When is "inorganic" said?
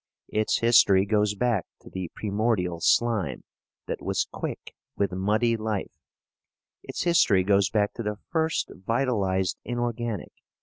9.63-10.33